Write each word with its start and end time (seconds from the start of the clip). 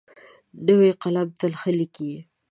نوی 0.67 0.91
قلم 1.01 1.27
تل 1.39 1.51
ښه 1.59 1.71
لیکي. 1.79 2.13